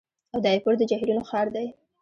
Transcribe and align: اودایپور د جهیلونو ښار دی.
اودایپور 0.35 0.73
د 0.77 0.81
جهیلونو 0.89 1.21
ښار 1.29 1.47
دی. 1.55 1.67